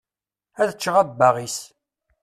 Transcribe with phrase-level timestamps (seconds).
[0.61, 1.57] Ad ččeɣ abbaɣ-is.